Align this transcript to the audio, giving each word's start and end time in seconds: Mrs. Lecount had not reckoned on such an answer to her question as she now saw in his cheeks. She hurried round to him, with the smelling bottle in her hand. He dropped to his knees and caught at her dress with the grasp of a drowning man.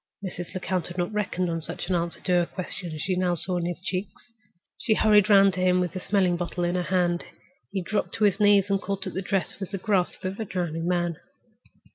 Mrs. 0.25 0.55
Lecount 0.55 0.87
had 0.87 0.97
not 0.97 1.13
reckoned 1.13 1.47
on 1.47 1.61
such 1.61 1.87
an 1.87 1.93
answer 1.93 2.19
to 2.21 2.31
her 2.31 2.45
question 2.47 2.91
as 2.91 3.01
she 3.03 3.15
now 3.15 3.35
saw 3.35 3.57
in 3.57 3.67
his 3.67 3.79
cheeks. 3.81 4.29
She 4.79 4.95
hurried 4.95 5.29
round 5.29 5.53
to 5.53 5.59
him, 5.59 5.79
with 5.79 5.91
the 5.91 5.99
smelling 5.99 6.37
bottle 6.37 6.63
in 6.63 6.73
her 6.73 6.81
hand. 6.81 7.23
He 7.71 7.83
dropped 7.83 8.15
to 8.15 8.23
his 8.23 8.39
knees 8.39 8.71
and 8.71 8.81
caught 8.81 9.05
at 9.05 9.13
her 9.13 9.21
dress 9.21 9.59
with 9.59 9.69
the 9.69 9.77
grasp 9.77 10.25
of 10.25 10.39
a 10.39 10.45
drowning 10.45 10.87
man. 10.87 11.17